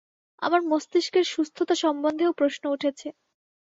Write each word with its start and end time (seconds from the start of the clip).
আমার 0.41 0.61
মস্তিষ্কের 0.69 1.25
সুস্থতা 1.25 1.75
সম্বন্ধেও 1.75 2.31
প্রশ্ন 2.33 2.63
উঠেছে। 2.71 3.07